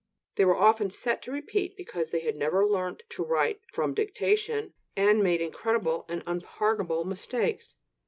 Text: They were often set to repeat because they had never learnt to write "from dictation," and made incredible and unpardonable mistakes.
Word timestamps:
They 0.35 0.45
were 0.45 0.57
often 0.57 0.89
set 0.89 1.21
to 1.21 1.31
repeat 1.31 1.77
because 1.77 2.09
they 2.09 2.21
had 2.21 2.35
never 2.35 2.65
learnt 2.65 3.03
to 3.09 3.23
write 3.23 3.61
"from 3.71 3.93
dictation," 3.93 4.73
and 4.97 5.21
made 5.21 5.41
incredible 5.41 6.05
and 6.09 6.23
unpardonable 6.25 7.03
mistakes. 7.05 7.75